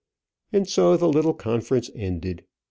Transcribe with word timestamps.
And 0.51 0.67
so 0.67 0.97
the 0.97 1.07
little 1.07 1.35
conference 1.35 1.91
ended. 1.93 2.43